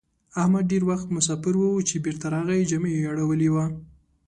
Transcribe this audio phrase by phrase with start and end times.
[0.41, 3.65] احمد ډېر وخت مساپر وو؛ چې بېرته راغی جامه يې اړولې وه.